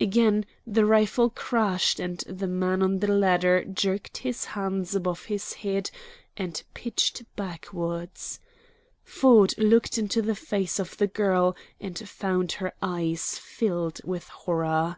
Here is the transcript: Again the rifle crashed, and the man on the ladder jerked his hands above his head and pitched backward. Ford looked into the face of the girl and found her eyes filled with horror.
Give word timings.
Again 0.00 0.46
the 0.66 0.84
rifle 0.84 1.30
crashed, 1.30 2.00
and 2.00 2.18
the 2.26 2.48
man 2.48 2.82
on 2.82 2.98
the 2.98 3.06
ladder 3.06 3.64
jerked 3.64 4.16
his 4.16 4.44
hands 4.46 4.96
above 4.96 5.26
his 5.26 5.52
head 5.52 5.92
and 6.36 6.60
pitched 6.74 7.22
backward. 7.36 8.10
Ford 9.04 9.54
looked 9.56 9.96
into 9.96 10.22
the 10.22 10.34
face 10.34 10.80
of 10.80 10.96
the 10.96 11.06
girl 11.06 11.54
and 11.78 11.96
found 12.08 12.50
her 12.58 12.72
eyes 12.82 13.38
filled 13.38 14.00
with 14.02 14.26
horror. 14.26 14.96